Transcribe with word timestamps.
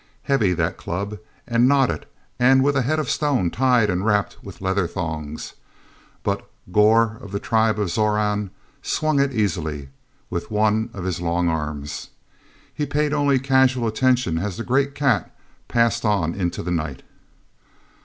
Heavy, 0.23 0.51
that 0.53 0.77
club, 0.77 1.19
and 1.45 1.67
knotted 1.67 2.07
and 2.39 2.63
with 2.63 2.75
a 2.75 2.81
head 2.81 2.97
of 2.97 3.07
stone 3.07 3.51
tied 3.51 3.87
and 3.87 4.03
wrapped 4.03 4.35
with 4.43 4.59
leather 4.59 4.87
thongs; 4.87 5.53
but 6.23 6.49
Gor 6.71 7.19
of 7.21 7.31
the 7.31 7.39
tribe 7.39 7.77
of 7.77 7.91
Zoran 7.91 8.49
swung 8.81 9.19
it 9.19 9.31
easily 9.31 9.89
with 10.31 10.49
one 10.49 10.89
of 10.91 11.03
his 11.03 11.21
long 11.21 11.49
arms. 11.49 12.09
He 12.73 12.87
paid 12.87 13.13
only 13.13 13.37
casual 13.37 13.85
attention 13.87 14.39
as 14.39 14.57
the 14.57 14.63
great 14.63 14.95
cat 14.95 15.31
passed 15.67 16.03
on 16.03 16.33
into 16.33 16.63
the 16.63 16.71
night. 16.71 17.03